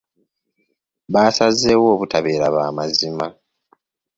Basazeewo 1.13 1.87
obutabeera 1.95 2.47
baamazima. 2.55 3.27